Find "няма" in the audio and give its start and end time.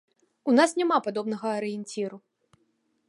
0.79-0.97